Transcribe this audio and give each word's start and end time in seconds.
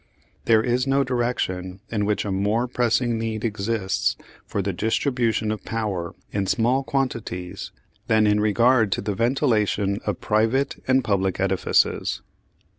There 0.45 0.63
is 0.63 0.87
no 0.87 1.03
direction 1.03 1.79
in 1.91 2.05
which 2.07 2.25
a 2.25 2.31
more 2.31 2.67
pressing 2.67 3.19
need 3.19 3.45
exists 3.45 4.15
for 4.47 4.63
the 4.63 4.73
distribution 4.73 5.51
of 5.51 5.63
power 5.63 6.15
in 6.31 6.47
small 6.47 6.83
quantities 6.83 7.71
than 8.07 8.25
in 8.25 8.39
regard 8.39 8.91
to 8.93 9.01
the 9.03 9.13
ventilation 9.13 9.99
of 10.03 10.19
private 10.19 10.81
and 10.87 11.03
public 11.03 11.39
edifices. 11.39 12.23